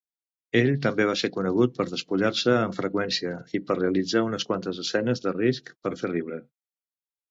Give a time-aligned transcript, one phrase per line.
[0.59, 5.27] Ell també va ser conegut per despullar-se amb freqüència i per realitzar unes quantes escenes
[5.29, 6.47] de risc per fer riure.